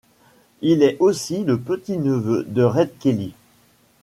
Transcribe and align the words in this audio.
Il 0.61 0.81
est 0.81 0.97
aussi 0.99 1.43
le 1.43 1.59
petit 1.59 1.99
neveu 1.99 2.41
de 2.45 2.63
Red 2.63 2.97
Kelly. 2.97 3.35